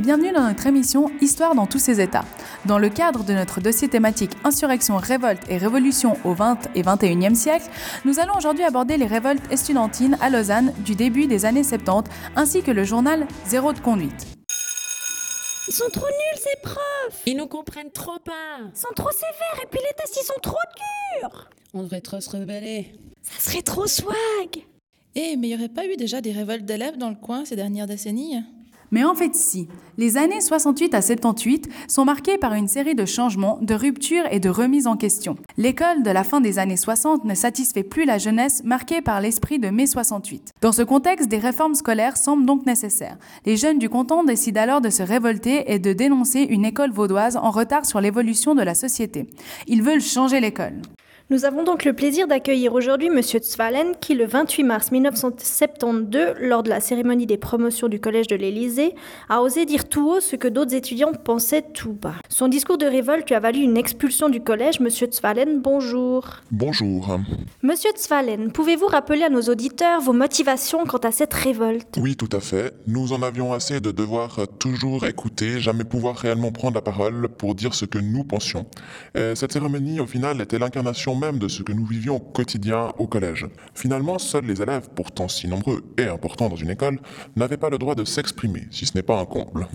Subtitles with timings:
[0.00, 2.24] et bienvenue dans notre émission Histoire dans tous ses états.
[2.64, 7.34] Dans le cadre de notre dossier thématique Insurrection, révolte et révolution au 20 et 21e
[7.34, 7.66] siècle,
[8.06, 12.62] nous allons aujourd'hui aborder les révoltes estudiantines à Lausanne du début des années 70 ainsi
[12.62, 14.26] que le journal Zéro de conduite.
[15.68, 19.62] Ils sont trop nuls ces profs Ils nous comprennent trop pas Ils sont trop sévères
[19.62, 20.56] et puis les tests ils sont trop
[21.20, 22.94] durs On devrait trop se rebeller.
[23.20, 24.64] Ça serait trop swag
[25.14, 27.54] Eh, mais il n'y aurait pas eu déjà des révoltes d'élèves dans le coin ces
[27.54, 28.42] dernières décennies?
[28.90, 29.68] Mais en fait, si.
[29.98, 34.40] Les années 68 à 78 sont marquées par une série de changements, de ruptures et
[34.40, 35.36] de remises en question.
[35.56, 39.58] L'école de la fin des années 60 ne satisfait plus la jeunesse marquée par l'esprit
[39.58, 40.52] de mai 68.
[40.60, 43.18] Dans ce contexte, des réformes scolaires semblent donc nécessaires.
[43.46, 47.36] Les jeunes du canton décident alors de se révolter et de dénoncer une école vaudoise
[47.36, 49.26] en retard sur l'évolution de la société.
[49.66, 50.80] Ils veulent changer l'école.
[51.32, 56.64] Nous avons donc le plaisir d'accueillir aujourd'hui Monsieur Zwalen qui, le 28 mars 1972, lors
[56.64, 58.96] de la cérémonie des promotions du Collège de l'Élysée,
[59.28, 62.16] a osé dire tout haut ce que d'autres étudiants pensaient tout bas.
[62.28, 64.80] Son discours de révolte lui a valu une expulsion du collège.
[64.80, 66.26] Monsieur Zwalen, bonjour.
[66.50, 67.16] Bonjour.
[67.62, 71.96] Monsieur Zwalen, pouvez-vous rappeler à nos auditeurs vos motivations quant à cette révolte?
[71.96, 72.74] Oui, tout à fait.
[72.88, 77.54] Nous en avions assez de devoir toujours écouter, jamais pouvoir réellement prendre la parole pour
[77.54, 78.66] dire ce que nous pensions.
[79.14, 82.92] Et cette cérémonie, au final, était l'incarnation même de ce que nous vivions au quotidien
[82.98, 83.46] au collège.
[83.74, 86.98] Finalement, seuls les élèves, pourtant si nombreux et importants dans une école,
[87.36, 89.68] n'avaient pas le droit de s'exprimer, si ce n'est pas un comble.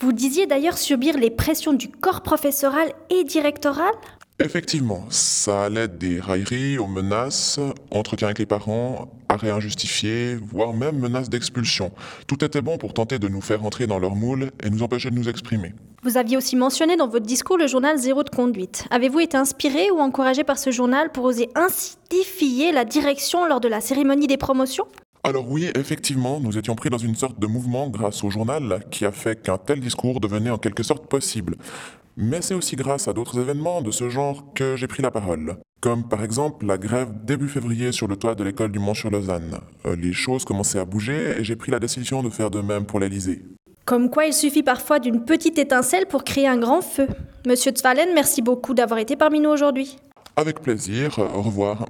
[0.00, 3.92] Vous disiez d'ailleurs subir les pressions du corps professoral et directoral?
[4.40, 10.98] Effectivement, ça allait des railleries aux menaces, entretiens avec les parents, arrêts injustifiés, voire même
[10.98, 11.92] menaces d'expulsion.
[12.26, 15.10] Tout était bon pour tenter de nous faire entrer dans leur moule et nous empêcher
[15.10, 15.74] de nous exprimer.
[16.02, 18.86] Vous aviez aussi mentionné dans votre discours le journal Zéro de conduite.
[18.90, 23.60] Avez-vous été inspiré ou encouragé par ce journal pour oser ainsi défier la direction lors
[23.60, 24.86] de la cérémonie des promotions?
[25.22, 29.06] Alors oui, effectivement, nous étions pris dans une sorte de mouvement grâce au journal qui
[29.06, 31.56] a fait qu'un tel discours devenait en quelque sorte possible.
[32.16, 35.56] Mais c'est aussi grâce à d'autres événements de ce genre que j'ai pris la parole.
[35.80, 39.58] Comme par exemple la grève début février sur le toit de l'école du Mont-sur-Lausanne.
[39.86, 42.86] Euh, les choses commençaient à bouger et j'ai pris la décision de faire de même
[42.86, 43.42] pour l'Elysée.
[43.84, 47.06] Comme quoi il suffit parfois d'une petite étincelle pour créer un grand feu.
[47.46, 49.96] Monsieur Zwalen, merci beaucoup d'avoir été parmi nous aujourd'hui.
[50.36, 51.84] Avec plaisir, au revoir.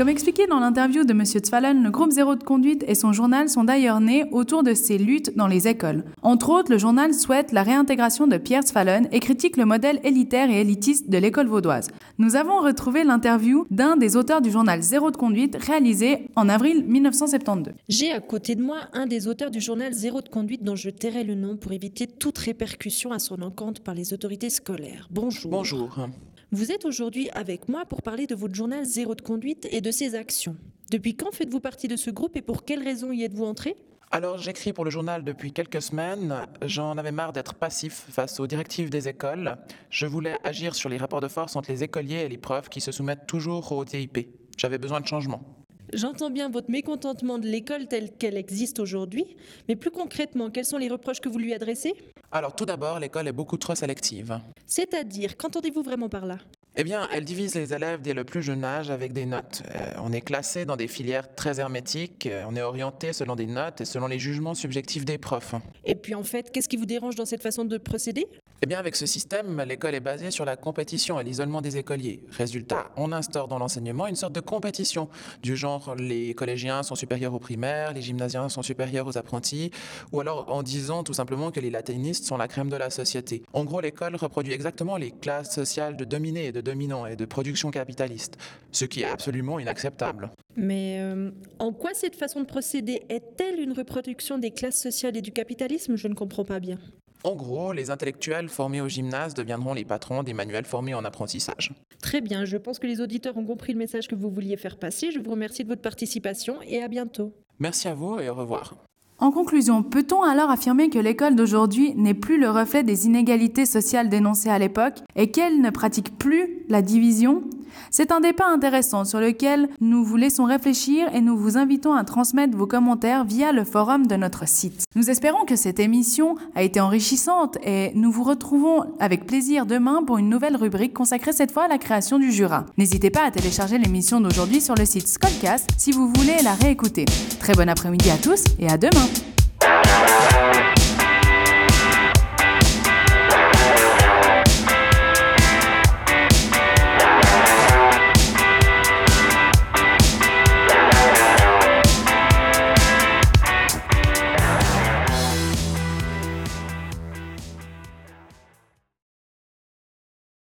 [0.00, 1.26] Comme expliqué dans l'interview de M.
[1.26, 4.96] Zwalen, le groupe Zéro de conduite et son journal sont d'ailleurs nés autour de ces
[4.96, 6.04] luttes dans les écoles.
[6.22, 10.48] Entre autres, le journal souhaite la réintégration de Pierre Zwalen et critique le modèle élitaire
[10.48, 11.88] et élitiste de l'école vaudoise.
[12.16, 16.82] Nous avons retrouvé l'interview d'un des auteurs du journal Zéro de conduite réalisé en avril
[16.86, 17.74] 1972.
[17.90, 20.88] J'ai à côté de moi un des auteurs du journal Zéro de conduite dont je
[20.88, 25.08] tairai le nom pour éviter toute répercussion à son encontre par les autorités scolaires.
[25.10, 25.50] Bonjour.
[25.50, 26.08] Bonjour.
[26.52, 29.92] Vous êtes aujourd'hui avec moi pour parler de votre journal Zéro de conduite et de
[29.92, 30.56] ses actions.
[30.90, 33.76] Depuis quand faites-vous partie de ce groupe et pour quelles raisons y êtes-vous entré?
[34.10, 36.34] Alors, j'écris pour le journal depuis quelques semaines.
[36.62, 39.58] J'en avais marre d'être passif face aux directives des écoles.
[39.90, 42.80] Je voulais agir sur les rapports de force entre les écoliers et les profs qui
[42.80, 44.18] se soumettent toujours au TIP.
[44.56, 45.44] J'avais besoin de changement.
[45.92, 49.36] J'entends bien votre mécontentement de l'école telle qu'elle existe aujourd'hui,
[49.68, 51.94] mais plus concrètement, quels sont les reproches que vous lui adressez?
[52.32, 54.40] Alors, tout d'abord, l'école est beaucoup trop sélective.
[54.64, 56.38] C'est-à-dire, qu'entendez-vous vraiment par là?
[56.76, 59.62] Eh bien, elle divise les élèves dès le plus jeune âge avec des notes.
[59.74, 63.46] Euh, on est classé dans des filières très hermétiques, euh, on est orienté selon des
[63.46, 65.54] notes et selon les jugements subjectifs des profs.
[65.84, 68.28] Et puis en fait, qu'est-ce qui vous dérange dans cette façon de procéder?
[68.62, 72.20] Eh bien, avec ce système, l'école est basée sur la compétition et l'isolement des écoliers.
[72.30, 75.08] Résultat, on instaure dans l'enseignement une sorte de compétition,
[75.42, 79.70] du genre les collégiens sont supérieurs aux primaires, les gymnasiens sont supérieurs aux apprentis,
[80.12, 83.42] ou alors en disant tout simplement que les latinistes sont la crème de la société.
[83.54, 87.24] En gros, l'école reproduit exactement les classes sociales de dominés et de dominants et de
[87.24, 88.36] production capitaliste,
[88.72, 90.30] ce qui est absolument inacceptable.
[90.56, 95.22] Mais euh, en quoi cette façon de procéder est-elle une reproduction des classes sociales et
[95.22, 95.96] du capitalisme?
[95.96, 96.78] Je ne comprends pas bien.
[97.22, 101.72] En gros, les intellectuels formés au gymnase deviendront les patrons des manuels formés en apprentissage.
[102.00, 104.78] Très bien, je pense que les auditeurs ont compris le message que vous vouliez faire
[104.78, 105.10] passer.
[105.10, 107.34] Je vous remercie de votre participation et à bientôt.
[107.58, 108.74] Merci à vous et au revoir.
[109.20, 114.08] En conclusion, peut-on alors affirmer que l'école d'aujourd'hui n'est plus le reflet des inégalités sociales
[114.08, 117.42] dénoncées à l'époque et qu'elle ne pratique plus la division?
[117.90, 122.04] C'est un débat intéressant sur lequel nous vous laissons réfléchir et nous vous invitons à
[122.04, 124.84] transmettre vos commentaires via le forum de notre site.
[124.94, 130.02] Nous espérons que cette émission a été enrichissante et nous vous retrouvons avec plaisir demain
[130.04, 132.66] pour une nouvelle rubrique consacrée cette fois à la création du Jura.
[132.76, 137.04] N'hésitez pas à télécharger l'émission d'aujourd'hui sur le site Skolcast si vous voulez la réécouter.
[137.38, 139.29] Très bon après-midi à tous et à demain.